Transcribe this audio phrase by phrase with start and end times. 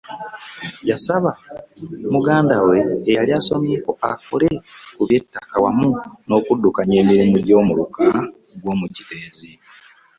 [0.89, 1.31] Yasaba
[2.13, 4.49] muganda we eyali asomyeko akole
[4.95, 5.87] ku by’ettaka awamu
[6.27, 8.05] n’okuddukanya emirimu gy’Omuluka
[8.61, 9.51] gw’omu Kiteezi.